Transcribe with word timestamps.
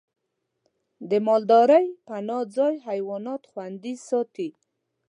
د 1.09 1.11
مالدارۍ 1.27 1.85
پناه 2.07 2.43
ځای 2.55 2.75
حیوانات 2.87 3.41
خوندي 3.51 3.93
ساتي. 4.07 4.49